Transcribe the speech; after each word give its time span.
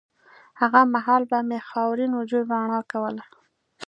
هغه 0.59 0.81
مهال 0.93 1.23
به 1.31 1.39
مې 1.47 1.59
خاورین 1.69 2.11
وجود 2.15 2.45
رڼا 2.55 2.79
کوله 2.91 3.25